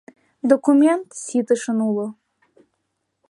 Документ 0.51 1.07
ситышын 1.25 1.77
уло. 1.89 2.07